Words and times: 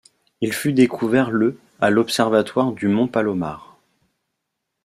Il 0.41 0.51
fut 0.51 0.73
découvert 0.73 1.29
le 1.29 1.59
à 1.79 1.91
l'Observatoire 1.91 2.71
du 2.71 2.87
Mont 2.87 3.07
Palomar. 3.07 3.77